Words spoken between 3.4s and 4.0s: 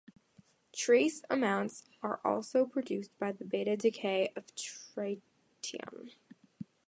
beta